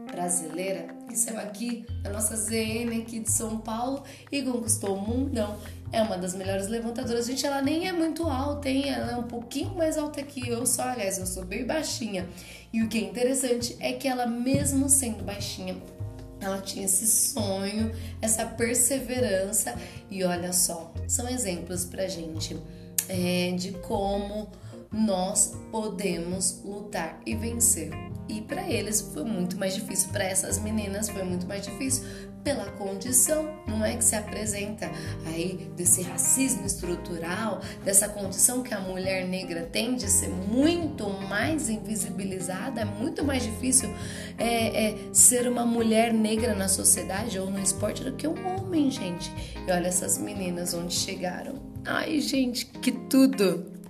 brasileira 0.09 0.87
que 1.07 1.17
saiu 1.17 1.39
aqui 1.39 1.85
da 2.01 2.09
nossa 2.09 2.37
ZN 2.37 3.01
aqui 3.01 3.19
de 3.19 3.29
São 3.29 3.57
Paulo 3.57 4.03
e 4.31 4.41
conquistou 4.41 4.95
o 4.95 5.01
mundão. 5.01 5.57
É 5.91 6.01
uma 6.01 6.17
das 6.17 6.33
melhores 6.33 6.69
levantadoras. 6.69 7.27
Gente, 7.27 7.45
ela 7.45 7.61
nem 7.61 7.89
é 7.89 7.91
muito 7.91 8.23
alta, 8.23 8.69
hein? 8.69 8.87
Ela 8.87 9.11
é 9.11 9.15
um 9.17 9.23
pouquinho 9.23 9.75
mais 9.75 9.97
alta 9.97 10.23
que 10.23 10.47
eu, 10.47 10.65
só 10.65 10.83
aliás, 10.83 11.17
eu 11.17 11.25
sou 11.25 11.43
bem 11.43 11.65
baixinha. 11.65 12.25
E 12.71 12.81
o 12.81 12.87
que 12.87 12.99
é 12.99 13.01
interessante 13.01 13.75
é 13.81 13.91
que 13.91 14.07
ela, 14.07 14.25
mesmo 14.25 14.87
sendo 14.87 15.25
baixinha, 15.25 15.75
ela 16.41 16.59
tinha 16.59 16.85
esse 16.85 17.07
sonho, 17.07 17.91
essa 18.21 18.45
perseverança 18.45 19.75
e 20.09 20.23
olha 20.23 20.51
só, 20.51 20.93
são 21.07 21.29
exemplos 21.29 21.85
pra 21.85 22.07
gente 22.07 22.59
é, 23.07 23.51
de 23.51 23.71
como 23.73 24.49
nós 24.91 25.53
podemos 25.71 26.61
lutar 26.65 27.21
e 27.25 27.35
vencer. 27.35 27.91
E 28.27 28.41
para 28.41 28.69
eles 28.69 29.01
foi 29.01 29.23
muito 29.23 29.57
mais 29.57 29.73
difícil, 29.73 30.09
para 30.09 30.23
essas 30.23 30.59
meninas 30.59 31.09
foi 31.09 31.23
muito 31.23 31.47
mais 31.47 31.63
difícil 31.63 32.03
pela 32.43 32.65
condição, 32.71 33.49
não 33.67 33.83
é 33.83 33.95
que 33.95 34.03
se 34.03 34.15
apresenta 34.15 34.89
aí 35.25 35.69
desse 35.75 36.01
racismo 36.01 36.65
estrutural, 36.65 37.61
dessa 37.83 38.07
condição 38.09 38.63
que 38.63 38.73
a 38.73 38.79
mulher 38.79 39.27
negra 39.27 39.63
tem 39.71 39.95
de 39.95 40.09
ser 40.09 40.29
muito 40.29 41.09
mais 41.27 41.69
invisibilizada, 41.69 42.81
é 42.81 42.85
muito 42.85 43.23
mais 43.23 43.43
difícil 43.43 43.93
é, 44.37 44.87
é, 44.87 44.95
ser 45.13 45.47
uma 45.47 45.65
mulher 45.65 46.13
negra 46.13 46.55
na 46.55 46.67
sociedade 46.67 47.39
ou 47.39 47.49
no 47.49 47.59
esporte 47.59 48.03
do 48.03 48.13
que 48.13 48.27
um 48.27 48.47
homem, 48.47 48.89
gente. 48.89 49.31
E 49.67 49.71
olha 49.71 49.87
essas 49.87 50.17
meninas 50.17 50.73
onde 50.73 50.93
chegaram. 50.93 51.55
Ai, 51.85 52.19
gente, 52.19 52.65
que 52.65 52.91
tudo! 52.91 53.80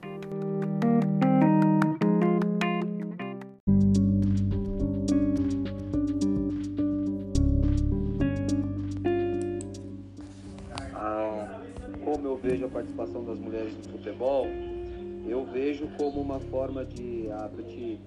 Vejo 15.82 15.88
como 15.98 16.22
uma 16.22 16.40
forma 16.40 16.86
de 16.86 17.30
arte 17.32 18.00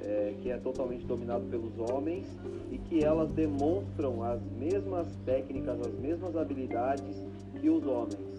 é, 0.00 0.34
que 0.40 0.50
é 0.50 0.58
totalmente 0.58 1.06
dominado 1.06 1.44
pelos 1.46 1.78
homens 1.78 2.26
e 2.70 2.78
que 2.78 3.04
elas 3.04 3.30
demonstram 3.30 4.22
as 4.22 4.40
mesmas 4.58 5.06
técnicas, 5.24 5.80
as 5.80 5.94
mesmas 5.98 6.36
habilidades 6.36 7.24
que 7.60 7.70
os 7.70 7.86
homens. 7.86 8.32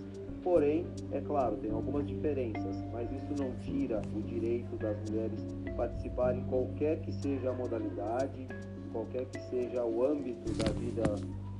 Porém, 0.43 0.85
é 1.11 1.21
claro, 1.21 1.55
tem 1.55 1.71
algumas 1.71 2.05
diferenças, 2.05 2.83
mas 2.91 3.09
isso 3.11 3.41
não 3.41 3.51
tira 3.61 4.01
o 4.13 4.21
direito 4.21 4.75
das 4.75 4.97
mulheres 5.09 5.39
participarem 5.77 6.41
em 6.41 6.43
qualquer 6.45 6.99
que 6.99 7.13
seja 7.13 7.49
a 7.49 7.53
modalidade, 7.53 8.47
qualquer 8.91 9.25
que 9.25 9.39
seja 9.49 9.85
o 9.85 10.05
âmbito 10.05 10.51
da 10.53 10.69
vida 10.73 11.03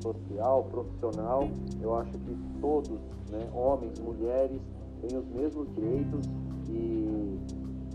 social, 0.02 0.66
profissional. 0.66 1.50
Eu 1.82 1.96
acho 1.96 2.12
que 2.12 2.38
todos, 2.60 3.00
né, 3.32 3.50
homens, 3.54 3.98
mulheres, 4.00 4.62
têm 5.02 5.18
os 5.18 5.26
mesmos 5.30 5.74
direitos 5.74 6.28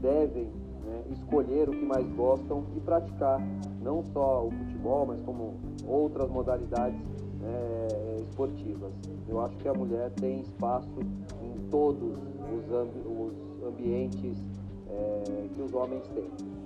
devem 0.00 0.44
né, 0.84 1.02
escolher 1.12 1.68
o 1.68 1.72
que 1.72 1.84
mais 1.84 2.06
gostam 2.14 2.64
e 2.76 2.80
praticar 2.80 3.40
não 3.82 4.02
só 4.12 4.46
o 4.46 4.50
futebol, 4.50 5.06
mas 5.06 5.20
como 5.22 5.54
outras 5.86 6.30
modalidades 6.30 6.98
né, 7.40 7.88
esportivas. 8.20 8.92
Eu 9.28 9.40
acho 9.40 9.56
que 9.58 9.68
a 9.68 9.74
mulher 9.74 10.10
tem 10.12 10.40
espaço 10.40 11.00
em 11.42 11.68
todos 11.70 12.12
os, 12.12 12.72
ambi 12.72 13.00
os 13.06 13.64
ambientes 13.66 14.38
é, 14.90 15.48
que 15.54 15.62
os 15.62 15.74
homens 15.74 16.06
têm. 16.08 16.58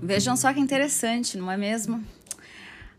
Vejam 0.00 0.36
só 0.36 0.54
que 0.54 0.58
interessante, 0.58 1.36
não 1.36 1.50
é 1.50 1.56
mesmo? 1.56 2.02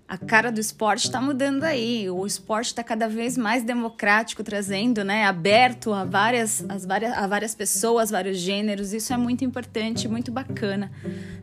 A 0.10 0.18
cara 0.18 0.51
do 0.51 0.60
esporte 0.60 1.06
está 1.06 1.22
mudando 1.22 1.63
aí. 1.63 2.10
O 2.10 2.25
esporte 2.25 2.68
está 2.68 2.84
cada 2.84 3.08
vez 3.08 3.38
mais 3.38 3.62
democrático, 3.62 4.44
trazendo, 4.44 5.04
né, 5.04 5.28
aberto 5.28 5.94
a 5.94 6.04
várias, 6.04 6.66
as 6.68 6.84
várias, 6.84 7.13
a 7.13 7.28
várias 7.28 7.54
pessoas, 7.54 8.10
vários 8.10 8.39
gêneros. 8.39 8.92
Isso 8.92 9.13
é 9.13 9.18
muito 9.18 9.46
importante, 9.46 10.08
muito 10.08 10.32
bacana, 10.32 10.92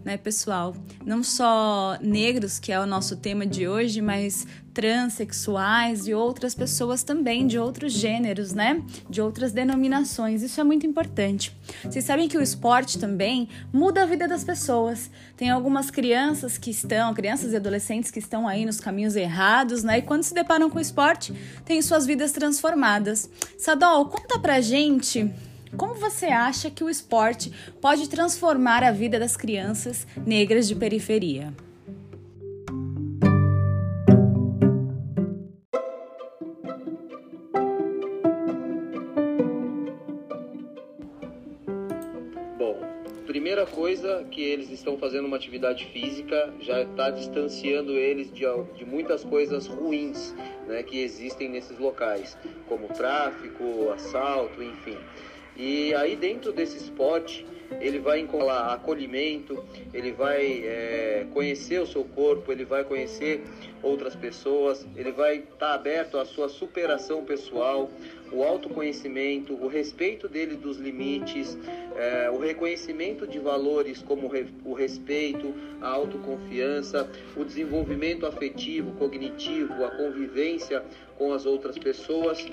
né, 0.04 0.16
pessoal? 0.16 0.74
Não 1.04 1.22
só 1.22 1.96
negros, 2.00 2.58
que 2.58 2.72
é 2.72 2.80
o 2.80 2.86
nosso 2.86 3.16
tema 3.16 3.46
de 3.46 3.68
hoje, 3.68 4.02
mas 4.02 4.44
transexuais 4.76 6.06
e 6.06 6.12
outras 6.12 6.54
pessoas 6.54 7.02
também 7.02 7.46
de 7.46 7.58
outros 7.58 7.94
gêneros, 7.94 8.52
né? 8.52 8.82
De 9.08 9.22
outras 9.22 9.50
denominações. 9.50 10.42
Isso 10.42 10.60
é 10.60 10.64
muito 10.64 10.86
importante. 10.86 11.50
Vocês 11.82 12.04
sabem 12.04 12.28
que 12.28 12.36
o 12.36 12.42
esporte 12.42 12.98
também 12.98 13.48
muda 13.72 14.02
a 14.02 14.04
vida 14.04 14.28
das 14.28 14.44
pessoas. 14.44 15.10
Tem 15.34 15.48
algumas 15.48 15.90
crianças 15.90 16.58
que 16.58 16.70
estão, 16.70 17.14
crianças 17.14 17.54
e 17.54 17.56
adolescentes 17.56 18.10
que 18.10 18.18
estão 18.18 18.46
aí 18.46 18.66
nos 18.66 18.78
caminhos 18.78 19.16
errados, 19.16 19.82
né? 19.82 19.96
E 19.96 20.02
quando 20.02 20.24
se 20.24 20.34
deparam 20.34 20.68
com 20.68 20.76
o 20.76 20.82
esporte, 20.82 21.32
têm 21.64 21.80
suas 21.80 22.04
vidas 22.04 22.30
transformadas. 22.30 23.30
Sadol, 23.56 24.04
conta 24.04 24.38
pra 24.38 24.60
gente 24.60 25.32
como 25.74 25.94
você 25.94 26.26
acha 26.26 26.70
que 26.70 26.84
o 26.84 26.90
esporte 26.90 27.50
pode 27.80 28.10
transformar 28.10 28.84
a 28.84 28.90
vida 28.90 29.18
das 29.18 29.38
crianças 29.38 30.06
negras 30.26 30.68
de 30.68 30.74
periferia? 30.74 31.54
Coisa 43.96 44.24
que 44.30 44.42
eles 44.42 44.70
estão 44.70 44.98
fazendo 44.98 45.26
uma 45.26 45.36
atividade 45.36 45.86
física 45.86 46.52
já 46.60 46.82
está 46.82 47.10
distanciando 47.10 47.92
eles 47.92 48.30
de, 48.30 48.44
de 48.76 48.84
muitas 48.84 49.24
coisas 49.24 49.66
ruins 49.66 50.34
né, 50.66 50.82
que 50.82 51.00
existem 51.00 51.48
nesses 51.48 51.78
locais, 51.78 52.36
como 52.68 52.88
tráfico, 52.88 53.90
assalto, 53.90 54.62
enfim. 54.62 54.98
E 55.56 55.94
aí 55.94 56.14
dentro 56.14 56.52
desse 56.52 56.76
esporte 56.76 57.46
ele 57.80 57.98
vai 57.98 58.20
encontrar 58.20 58.72
acolhimento, 58.72 59.64
ele 59.92 60.12
vai 60.12 60.62
é, 60.64 61.26
conhecer 61.32 61.80
o 61.80 61.86
seu 61.86 62.04
corpo, 62.04 62.52
ele 62.52 62.64
vai 62.64 62.84
conhecer 62.84 63.42
outras 63.82 64.14
pessoas, 64.14 64.86
ele 64.96 65.12
vai 65.12 65.36
estar 65.36 65.56
tá 65.56 65.74
aberto 65.74 66.18
à 66.18 66.24
sua 66.24 66.48
superação 66.48 67.24
pessoal, 67.24 67.90
o 68.32 68.42
autoconhecimento, 68.42 69.54
o 69.54 69.68
respeito 69.68 70.28
dele 70.28 70.56
dos 70.56 70.78
limites, 70.78 71.56
é, 71.96 72.30
o 72.30 72.38
reconhecimento 72.38 73.26
de 73.26 73.38
valores 73.38 74.02
como 74.02 74.30
o 74.64 74.72
respeito, 74.72 75.54
a 75.80 75.88
autoconfiança, 75.88 77.08
o 77.36 77.44
desenvolvimento 77.44 78.26
afetivo, 78.26 78.92
cognitivo, 78.92 79.84
a 79.84 79.90
convivência 79.90 80.82
com 81.16 81.32
as 81.32 81.46
outras 81.46 81.78
pessoas 81.78 82.44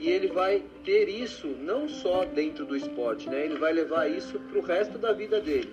e 0.00 0.08
ele 0.08 0.28
vai 0.28 0.62
ter 0.82 1.10
isso 1.10 1.46
não 1.46 1.86
só 1.86 2.24
dentro 2.24 2.64
do 2.64 2.74
esporte, 2.74 3.28
né? 3.28 3.44
Ele 3.44 3.58
vai 3.58 3.72
levar 3.72 4.10
isso 4.10 4.40
para 4.40 4.58
o 4.58 4.62
resto 4.62 4.96
da 4.96 5.12
vida 5.12 5.40
dele. 5.40 5.70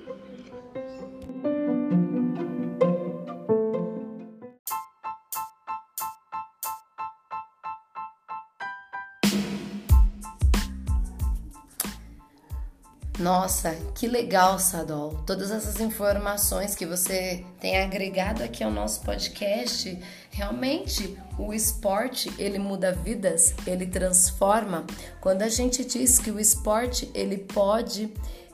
Nossa, 13.27 13.75
que 13.93 14.07
legal, 14.07 14.57
Sadol. 14.57 15.22
Todas 15.25 15.51
essas 15.51 15.81
informações 15.81 16.75
que 16.75 16.86
você 16.86 17.43
tem 17.60 17.77
agregado 17.77 18.41
aqui 18.41 18.63
ao 18.63 18.72
nosso 18.72 19.01
podcast, 19.01 20.00
realmente 20.31 21.19
o 21.38 21.53
esporte, 21.53 22.31
ele 22.39 22.57
muda 22.57 22.93
vidas, 22.93 23.53
ele 23.65 23.86
transforma. 23.86 24.86
Quando 25.19 25.41
a 25.41 25.50
gente 25.50 25.84
diz 25.84 26.19
que 26.19 26.31
o 26.31 26.39
esporte, 26.39 27.12
ele 27.13 27.39
pode 27.39 28.13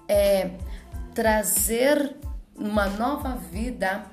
é, 0.10 0.50
trazer 1.14 2.16
uma 2.56 2.88
nova 2.88 3.36
vida 3.36 4.04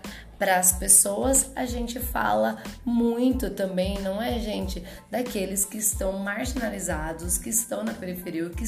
para 0.40 0.56
as 0.56 0.73
pessoas, 0.73 1.50
a 1.54 1.66
gente 1.66 2.00
fala 2.00 2.62
muito 2.82 3.50
também, 3.50 4.00
não 4.00 4.23
é, 4.23 4.38
gente? 4.38 4.82
Daqueles 5.11 5.66
que 5.66 5.76
estão 5.76 6.14
marginalizados, 6.14 7.37
que 7.37 7.50
estão 7.50 7.85
na 7.85 7.92
periferia, 7.92 8.49
que 8.49 8.64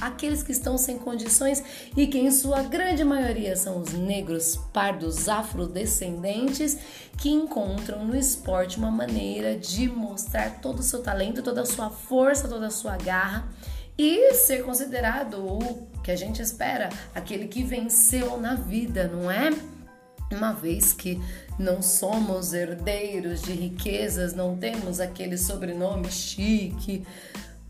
aqueles 0.00 0.44
que 0.44 0.52
estão 0.52 0.78
sem 0.78 0.96
condições 0.96 1.60
e 1.96 2.06
que 2.06 2.18
em 2.18 2.30
sua 2.30 2.62
grande 2.62 3.02
maioria 3.02 3.56
são 3.56 3.80
os 3.80 3.92
negros, 3.94 4.60
pardos, 4.72 5.28
afrodescendentes 5.28 6.78
que 7.16 7.30
encontram 7.30 8.04
no 8.04 8.16
esporte 8.16 8.78
uma 8.78 8.92
maneira 8.92 9.58
de 9.58 9.88
mostrar 9.88 10.60
todo 10.60 10.78
o 10.78 10.84
seu 10.84 11.02
talento, 11.02 11.42
toda 11.42 11.62
a 11.62 11.66
sua 11.66 11.90
força, 11.90 12.46
toda 12.46 12.68
a 12.68 12.70
sua 12.70 12.96
garra 12.96 13.48
e 13.98 14.34
ser 14.34 14.62
considerado 14.62 15.44
o 15.44 15.88
que 16.00 16.12
a 16.12 16.16
gente 16.16 16.40
espera, 16.40 16.90
aquele 17.12 17.48
que 17.48 17.64
venceu 17.64 18.38
na 18.40 18.54
vida, 18.54 19.08
não 19.08 19.28
é? 19.28 19.50
Uma 20.30 20.52
vez 20.52 20.92
que 20.92 21.20
não 21.58 21.80
somos 21.80 22.52
herdeiros 22.52 23.42
de 23.42 23.52
riquezas, 23.52 24.34
não 24.34 24.56
temos 24.56 25.00
aquele 25.00 25.38
sobrenome 25.38 26.10
chique. 26.10 27.04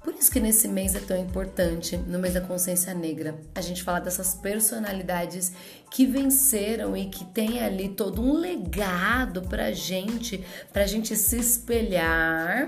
Por 0.03 0.14
isso 0.14 0.31
que 0.31 0.40
nesse 0.40 0.66
mês 0.66 0.94
é 0.94 1.01
tão 1.01 1.16
importante, 1.16 1.97
no 1.97 2.18
mês 2.18 2.35
da 2.35 2.40
consciência 2.40 2.94
negra, 2.94 3.38
a 3.55 3.61
gente 3.61 3.83
fala 3.83 4.01
dessas 4.01 4.35
personalidades 4.35 5.53
que 5.90 6.07
venceram 6.07 6.97
e 6.97 7.07
que 7.07 7.25
tem 7.27 7.61
ali 7.61 7.90
todo 7.90 8.23
um 8.23 8.33
legado 8.33 9.42
pra 9.42 9.71
gente, 9.71 10.42
pra 10.73 10.87
gente 10.87 11.14
se 11.14 11.38
espelhar, 11.38 12.66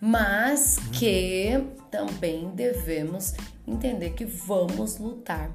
mas 0.00 0.78
que 0.92 1.60
também 1.90 2.50
devemos 2.54 3.34
entender 3.66 4.10
que 4.10 4.24
vamos 4.24 4.98
lutar 4.98 5.50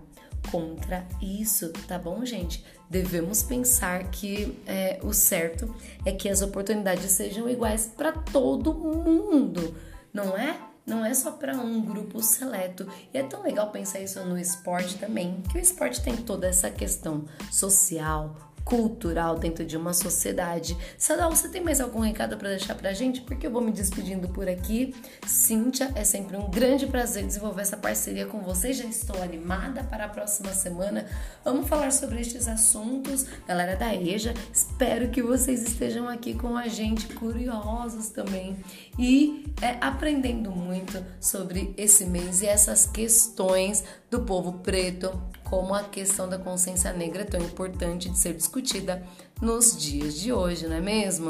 contra 0.52 1.08
isso, 1.22 1.70
tá 1.88 1.98
bom, 1.98 2.26
gente? 2.26 2.64
Devemos 2.92 3.42
pensar 3.42 4.12
que 4.12 4.62
é, 4.68 5.00
o 5.02 5.14
certo 5.14 5.74
é 6.04 6.12
que 6.12 6.28
as 6.28 6.42
oportunidades 6.42 7.10
sejam 7.10 7.50
iguais 7.50 7.90
para 7.96 8.12
todo 8.12 8.74
mundo, 8.74 9.74
não 10.14 10.38
é? 10.38 10.60
Não 10.86 11.06
é 11.06 11.14
só 11.14 11.32
para 11.32 11.56
um 11.56 11.80
grupo 11.80 12.22
seleto. 12.22 12.86
E 13.14 13.18
é 13.18 13.24
tão 13.24 13.44
legal 13.44 13.72
pensar 13.72 14.02
isso 14.02 14.20
no 14.26 14.38
esporte 14.38 14.98
também, 14.98 15.42
que 15.50 15.58
o 15.58 15.62
esporte 15.62 16.04
tem 16.04 16.18
toda 16.18 16.48
essa 16.48 16.70
questão 16.70 17.24
social, 17.50 18.51
cultural 18.64 19.38
dentro 19.38 19.66
de 19.66 19.78
uma 19.78 19.94
sociedade. 19.94 20.78
Sadal, 20.98 21.30
você 21.30 21.50
tem 21.50 21.62
mais 21.62 21.82
algum 21.82 22.00
recado 22.00 22.38
para 22.38 22.50
deixar 22.50 22.76
pra 22.76 22.94
gente? 22.94 23.22
Porque 23.22 23.48
eu 23.48 23.52
vou 23.52 23.62
me 23.62 23.72
despedindo 23.72 24.30
por 24.30 24.48
aqui. 24.48 24.94
Cíntia, 25.26 25.92
é 25.96 26.04
sempre 26.04 26.38
um 26.38 26.50
grande 26.50 26.88
prazer 26.88 27.26
desenvolver 27.26 27.62
essa 27.62 27.78
parceria 27.78 28.26
com 28.26 28.42
vocês. 28.42 28.78
Já 28.78 28.86
estou 28.86 29.22
animada 29.22 29.84
para 29.84 30.06
a 30.06 30.10
próxima 30.10 30.54
semana. 30.54 31.06
Vamos 31.44 31.68
falar 31.68 31.92
sobre 31.92 32.22
estes 32.22 32.48
assuntos. 32.48 33.26
Galera 33.48 33.76
da 33.76 33.94
EJA, 33.96 34.34
espero 34.54 35.10
que 35.10 35.22
vocês 35.22 35.64
estejam 35.64 36.08
aqui 36.08 36.34
com 36.34 36.56
a 36.58 36.68
gente, 36.68 37.08
curiosos 37.14 38.10
também 38.10 38.58
e 38.98 39.46
é, 39.62 39.78
aprendendo 39.82 40.52
muito 40.52 41.04
sobre 41.20 41.74
esse 41.78 42.06
mês 42.06 42.42
e 42.42 42.46
essas 42.46 42.86
questões 42.86 43.84
do 44.10 44.22
povo 44.22 44.54
preto, 44.60 45.12
como 45.52 45.76
a 45.76 45.84
questão 45.84 46.30
da 46.30 46.38
consciência 46.38 46.94
negra 46.94 47.24
é 47.24 47.26
tão 47.26 47.42
importante 47.42 48.10
de 48.10 48.18
ser 48.18 48.34
discutida 48.34 49.04
nos 49.42 49.78
dias 49.78 50.18
de 50.18 50.32
hoje, 50.32 50.66
não 50.66 50.78
é 50.78 50.80
mesmo? 50.80 51.30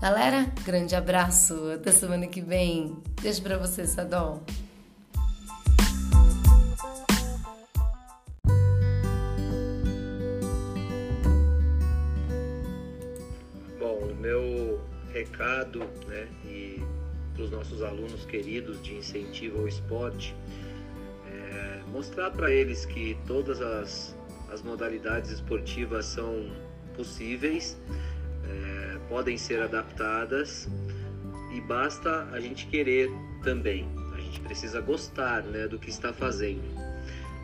Galera, 0.00 0.52
grande 0.64 0.96
abraço, 0.96 1.54
até 1.72 1.92
semana 1.92 2.26
que 2.26 2.40
vem. 2.40 2.96
Beijo 3.22 3.40
pra 3.42 3.56
você, 3.56 3.86
Sadol. 3.86 4.42
Bom, 13.78 14.10
o 14.10 14.14
meu 14.16 14.80
recado, 15.12 15.78
né, 16.08 16.26
e 16.44 16.82
para 17.32 17.44
os 17.44 17.50
nossos 17.52 17.80
alunos 17.80 18.24
queridos 18.24 18.82
de 18.82 18.94
incentivo 18.94 19.60
ao 19.60 19.68
esporte, 19.68 20.34
mostrar 21.96 22.30
para 22.30 22.50
eles 22.50 22.84
que 22.84 23.16
todas 23.26 23.62
as, 23.62 24.14
as 24.52 24.60
modalidades 24.60 25.30
esportivas 25.30 26.04
são 26.04 26.46
possíveis, 26.94 27.74
é, 28.44 28.98
podem 29.08 29.38
ser 29.38 29.62
adaptadas 29.62 30.68
e 31.54 31.60
basta 31.62 32.28
a 32.32 32.38
gente 32.38 32.66
querer 32.66 33.10
também. 33.42 33.88
A 34.14 34.20
gente 34.20 34.40
precisa 34.40 34.78
gostar 34.82 35.42
né, 35.42 35.66
do 35.66 35.78
que 35.78 35.88
está 35.88 36.12
fazendo. 36.12 36.60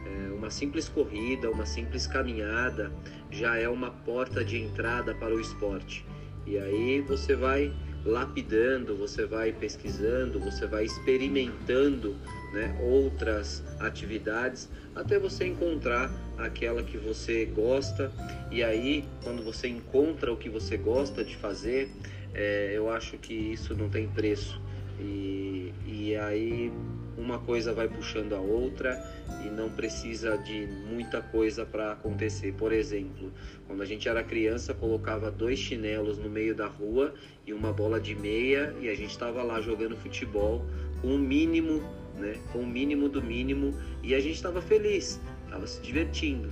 É, 0.05 0.33
uma 0.35 0.51
simples 0.51 0.87
corrida, 0.87 1.51
uma 1.51 1.65
simples 1.65 2.07
caminhada 2.07 2.93
já 3.31 3.57
é 3.57 3.67
uma 3.67 3.91
porta 3.91 4.45
de 4.45 4.59
entrada 4.59 5.15
para 5.15 5.35
o 5.35 5.41
esporte. 5.41 6.05
E 6.47 6.59
aí 6.59 7.01
você 7.01 7.35
vai 7.35 7.73
lapidando, 8.05 8.97
você 8.97 9.27
vai 9.27 9.53
pesquisando, 9.53 10.41
você 10.41 10.67
vai 10.67 10.85
experimentando 10.85 12.17
né, 12.53 12.77
outras 12.83 13.63
atividades 13.79 14.69
até 14.95 15.19
você 15.19 15.47
encontrar 15.47 16.11
aquela 16.37 16.83
que 16.83 16.99
você 16.99 17.47
gosta. 17.47 18.13
E 18.51 18.63
aí, 18.63 19.05
quando 19.23 19.43
você 19.43 19.69
encontra 19.69 20.33
o 20.33 20.37
que 20.37 20.49
você 20.49 20.77
gosta 20.77 21.25
de 21.25 21.37
fazer, 21.37 21.91
é, 22.35 22.73
eu 22.75 22.91
acho 22.91 23.17
que 23.19 23.33
isso 23.35 23.75
não 23.75 23.89
tem 23.89 24.09
preço. 24.09 24.61
E, 25.01 25.73
e 25.87 26.17
aí 26.17 26.73
uma 27.17 27.39
coisa 27.39 27.73
vai 27.73 27.89
puxando 27.89 28.35
a 28.35 28.41
outra 28.41 28.99
e 29.45 29.51
não 29.51 29.71
precisa 29.71 30.37
de 30.39 30.67
muita 30.89 31.21
coisa 31.21 31.65
para 31.65 31.93
acontecer. 31.93 32.53
Por 32.55 32.73
exemplo, 32.73 33.33
quando 33.67 33.83
a 33.83 33.87
gente 33.87 34.09
era 34.09 34.23
criança, 34.23 34.73
colocava 34.75 35.31
dois 35.31 35.59
chinelos 35.59 36.19
no 36.19 36.31
meio 36.31 36.55
da 36.55 36.67
rua 36.67 37.15
e 37.47 37.53
uma 37.53 37.73
bola 37.73 38.01
de 38.01 38.15
meia 38.15 38.75
e 38.81 38.89
a 38.89 38.95
gente 38.95 39.11
estava 39.11 39.43
lá 39.43 39.61
jogando 39.61 39.97
futebol 39.97 40.65
com 41.01 41.15
o 41.15 41.19
mínimo, 41.19 41.83
né, 42.17 42.37
com 42.53 42.61
o 42.61 42.67
mínimo 42.67 43.09
do 43.09 43.23
mínimo 43.23 43.75
e 44.03 44.15
a 44.15 44.21
gente 44.21 44.35
estava 44.35 44.63
feliz, 44.63 45.21
estava 45.45 45.67
se 45.67 45.81
divertindo. 45.83 46.51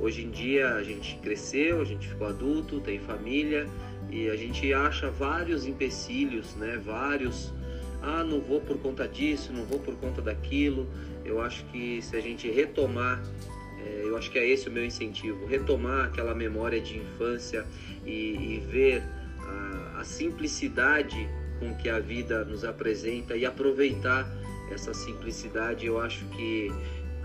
Hoje 0.00 0.24
em 0.24 0.30
dia 0.30 0.74
a 0.74 0.82
gente 0.82 1.16
cresceu, 1.18 1.80
a 1.80 1.84
gente 1.84 2.08
ficou 2.08 2.26
adulto, 2.26 2.80
tem 2.80 2.98
família 2.98 3.68
e 4.10 4.28
a 4.28 4.36
gente 4.36 4.72
acha 4.72 5.10
vários 5.10 5.66
empecilhos, 5.66 6.54
né, 6.56 6.80
vários 6.82 7.52
ah, 8.02 8.24
não 8.24 8.40
vou 8.40 8.60
por 8.60 8.78
conta 8.78 9.06
disso, 9.06 9.52
não 9.52 9.64
vou 9.64 9.78
por 9.78 9.94
conta 9.96 10.20
daquilo. 10.20 10.88
Eu 11.24 11.40
acho 11.40 11.64
que 11.66 12.02
se 12.02 12.16
a 12.16 12.20
gente 12.20 12.50
retomar, 12.50 13.22
é, 13.84 14.02
eu 14.04 14.16
acho 14.16 14.30
que 14.30 14.38
é 14.38 14.48
esse 14.48 14.68
o 14.68 14.72
meu 14.72 14.84
incentivo, 14.84 15.46
retomar 15.46 16.06
aquela 16.06 16.34
memória 16.34 16.80
de 16.80 16.98
infância 16.98 17.64
e, 18.04 18.56
e 18.56 18.62
ver 18.70 19.02
a, 19.40 20.00
a 20.00 20.04
simplicidade 20.04 21.28
com 21.58 21.74
que 21.76 21.88
a 21.88 22.00
vida 22.00 22.44
nos 22.44 22.64
apresenta 22.64 23.36
e 23.36 23.46
aproveitar 23.46 24.28
essa 24.70 24.92
simplicidade, 24.92 25.86
eu 25.86 26.00
acho 26.00 26.24
que 26.26 26.68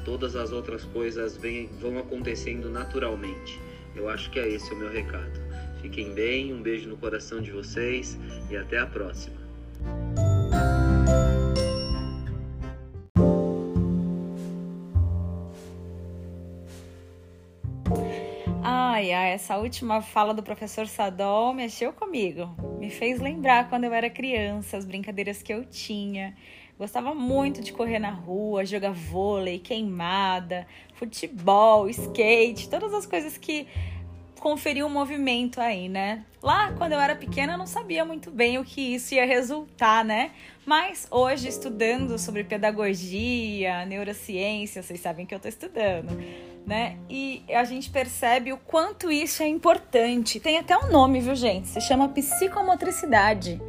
todas 0.05 0.35
as 0.35 0.51
outras 0.51 0.83
coisas 0.83 1.35
vem, 1.37 1.69
vão 1.81 1.97
acontecendo 1.97 2.69
naturalmente. 2.69 3.59
Eu 3.95 4.09
acho 4.09 4.29
que 4.29 4.39
é 4.39 4.47
esse 4.47 4.71
o 4.73 4.77
meu 4.77 4.91
recado. 4.91 5.39
Fiquem 5.81 6.13
bem, 6.13 6.53
um 6.53 6.61
beijo 6.61 6.87
no 6.87 6.97
coração 6.97 7.41
de 7.41 7.51
vocês 7.51 8.17
e 8.49 8.57
até 8.57 8.77
a 8.77 8.85
próxima. 8.85 9.37
Ai, 18.97 19.11
essa 19.11 19.55
última 19.57 20.01
fala 20.01 20.33
do 20.33 20.41
professor 20.41 20.87
Sadol 20.87 21.53
mexeu 21.53 21.93
comigo. 21.93 22.49
Me 22.79 22.89
fez 22.89 23.19
lembrar 23.19 23.69
quando 23.69 23.83
eu 23.83 23.93
era 23.93 24.09
criança, 24.09 24.75
as 24.75 24.85
brincadeiras 24.85 25.43
que 25.43 25.53
eu 25.53 25.63
tinha. 25.63 26.35
Gostava 26.79 27.13
muito 27.13 27.61
de 27.61 27.71
correr 27.71 27.99
na 27.99 28.09
rua, 28.09 28.65
jogar 28.65 28.93
vôlei, 28.93 29.59
queimada, 29.59 30.65
futebol, 30.95 31.87
skate, 31.87 32.71
todas 32.71 32.91
as 32.91 33.05
coisas 33.05 33.37
que 33.37 33.67
conferiam 34.39 34.89
movimento 34.89 35.61
aí, 35.61 35.87
né? 35.87 36.25
Lá, 36.41 36.73
quando 36.73 36.93
eu 36.93 36.99
era 36.99 37.15
pequena, 37.15 37.53
eu 37.53 37.57
não 37.59 37.67
sabia 37.67 38.03
muito 38.03 38.31
bem 38.31 38.57
o 38.57 38.65
que 38.65 38.95
isso 38.95 39.13
ia 39.13 39.27
resultar, 39.27 40.03
né? 40.03 40.31
Mas 40.65 41.07
hoje, 41.11 41.47
estudando 41.47 42.17
sobre 42.17 42.43
pedagogia, 42.43 43.85
neurociência, 43.85 44.81
vocês 44.81 44.99
sabem 44.99 45.23
que 45.23 45.35
eu 45.35 45.39
tô 45.39 45.47
estudando 45.47 46.17
né? 46.67 46.97
E 47.09 47.41
a 47.49 47.63
gente 47.63 47.89
percebe 47.89 48.51
o 48.51 48.57
quanto 48.57 49.09
isso 49.09 49.41
é 49.41 49.47
importante. 49.47 50.37
Tem 50.37 50.57
até 50.57 50.77
um 50.77 50.91
nome, 50.91 51.21
viu, 51.21 51.33
gente? 51.33 51.69
Se 51.69 51.79
chama 51.79 52.09
psicomotricidade. 52.09 53.61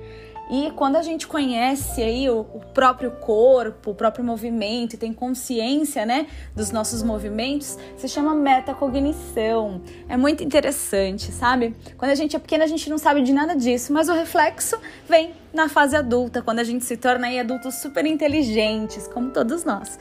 E 0.50 0.72
quando 0.72 0.96
a 0.96 1.02
gente 1.02 1.26
conhece 1.26 2.02
aí 2.02 2.28
o, 2.28 2.40
o, 2.40 2.61
próprio 2.72 3.11
corpo, 3.12 3.90
o 3.90 3.94
próprio 3.94 4.24
movimento, 4.24 4.94
e 4.94 4.96
tem 4.96 5.12
consciência, 5.12 6.06
né, 6.06 6.26
dos 6.56 6.70
nossos 6.70 7.02
movimentos, 7.02 7.78
se 7.98 8.08
chama 8.08 8.34
metacognição. 8.34 9.82
É 10.08 10.16
muito 10.16 10.42
interessante, 10.42 11.30
sabe? 11.30 11.76
Quando 11.98 12.12
a 12.12 12.14
gente 12.14 12.34
é 12.34 12.38
pequena, 12.38 12.64
a 12.64 12.66
gente 12.66 12.88
não 12.88 12.96
sabe 12.96 13.22
de 13.22 13.32
nada 13.32 13.54
disso, 13.54 13.92
mas 13.92 14.08
o 14.08 14.14
reflexo 14.14 14.80
vem 15.06 15.34
na 15.52 15.68
fase 15.68 15.94
adulta, 15.94 16.40
quando 16.40 16.61
a 16.61 16.64
gente 16.64 16.84
se 16.84 16.96
torna 16.96 17.26
aí 17.26 17.38
adultos 17.38 17.74
super 17.76 18.06
inteligentes, 18.06 19.06
como 19.06 19.30
todos 19.30 19.64
nós. 19.64 19.98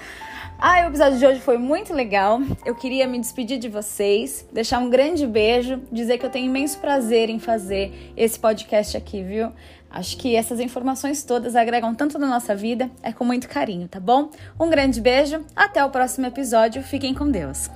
Ah, 0.59 0.85
o 0.85 0.87
episódio 0.87 1.19
de 1.19 1.25
hoje 1.25 1.39
foi 1.39 1.59
muito 1.59 1.93
legal. 1.93 2.41
Eu 2.65 2.73
queria 2.73 3.07
me 3.07 3.19
despedir 3.19 3.59
de 3.59 3.69
vocês, 3.69 4.43
deixar 4.51 4.79
um 4.79 4.89
grande 4.89 5.27
beijo, 5.27 5.79
dizer 5.91 6.17
que 6.17 6.25
eu 6.25 6.31
tenho 6.31 6.47
imenso 6.47 6.79
prazer 6.79 7.29
em 7.29 7.37
fazer 7.37 8.11
esse 8.17 8.39
podcast 8.39 8.97
aqui, 8.97 9.21
viu? 9.21 9.51
Acho 9.87 10.17
que 10.17 10.35
essas 10.35 10.59
informações 10.59 11.23
todas 11.23 11.55
agregam 11.55 11.93
tanto 11.93 12.17
na 12.17 12.27
nossa 12.27 12.55
vida, 12.55 12.89
é 13.03 13.13
com 13.13 13.23
muito 13.23 13.47
carinho, 13.47 13.87
tá 13.87 13.99
bom? 13.99 14.31
Um 14.59 14.67
grande 14.67 14.99
beijo, 14.99 15.45
até 15.55 15.85
o 15.85 15.91
próximo 15.91 16.25
episódio, 16.25 16.81
fiquem 16.81 17.13
com 17.13 17.29
Deus. 17.29 17.69